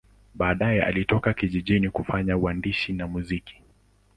[0.35, 3.61] Baadaye alitoka jijini kufanya uandishi na muziki.